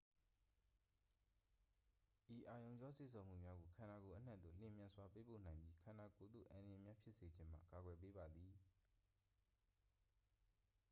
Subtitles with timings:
[2.35, 8.51] ဤအာရုံကြော စေ့ဆော်မှုများကို ခန္ဓာကိုယ်အနှံ့သို့ လျင်မြန်စွာ ပေးပို့နိုင်ပြီး ခန္ဓာကိုယ်သို့ အန္တရာယ်များ ဖြစ်စေခြင်းမှ ကာကွယ်ပေးပါသည်